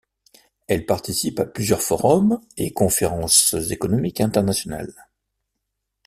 [0.67, 4.95] Elle participe à plusieurs forums et conférences économiques internationales.